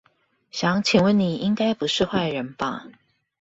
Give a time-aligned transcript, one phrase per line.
[0.49, 2.87] 想請問你應該不是壞人吧